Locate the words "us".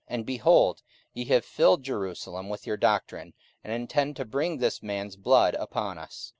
5.99-6.29